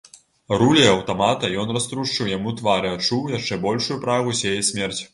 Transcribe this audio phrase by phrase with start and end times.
[0.61, 5.03] Руляю аўтамата ён раструшчыў яму твар і адчуў яшчэ большую прагу сеяць смерць.